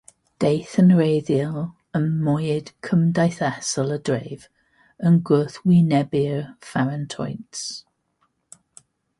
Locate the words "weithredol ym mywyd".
0.99-2.71